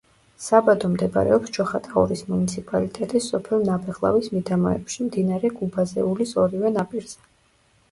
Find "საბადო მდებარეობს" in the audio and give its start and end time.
0.43-1.53